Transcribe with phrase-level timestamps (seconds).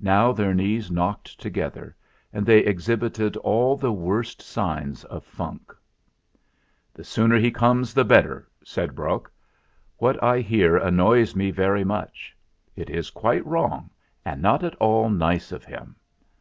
[0.00, 1.94] Now their knees knocked together,
[2.32, 5.68] and they exhibited all the worst signs of funk.
[5.68, 9.30] 44 THE FLINT HEART "The sooner he comes the better," said Brok.
[9.98, 12.36] "What I hear annoys me very much.
[12.74, 13.90] It is quite wrong,
[14.24, 15.94] and not at all nice of him.